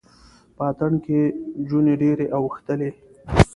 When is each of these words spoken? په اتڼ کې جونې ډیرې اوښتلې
په 0.55 0.63
اتڼ 0.69 0.91
کې 1.05 1.19
جونې 1.67 1.93
ډیرې 2.01 2.25
اوښتلې 2.35 2.89